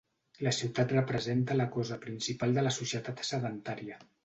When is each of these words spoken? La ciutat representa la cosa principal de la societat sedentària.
La 0.45 0.53
ciutat 0.59 0.93
representa 0.95 1.59
la 1.59 1.67
cosa 1.77 1.99
principal 2.07 2.57
de 2.59 2.65
la 2.69 2.73
societat 2.81 3.25
sedentària. 3.31 4.05